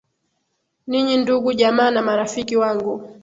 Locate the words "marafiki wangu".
2.01-3.09